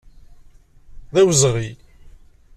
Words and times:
D 1.13 1.15
awezɣi. 1.21 1.69